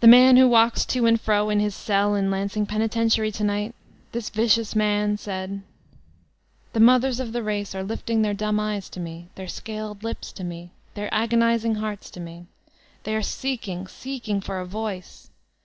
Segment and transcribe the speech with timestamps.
[0.00, 2.82] The man who walks to and fro in his cell in Lansutg 348
[3.12, 3.74] VOLTAIUNE DE ClEYUS penitentiary to night,
[4.10, 5.62] this vicious man, said:
[6.72, 10.32] ''The mothers of the race are lifting their dumb eyes to me, their sealed lips
[10.32, 12.46] to me, their agonizing hearts to me.
[13.04, 15.30] They are seeking, seeking for a voice!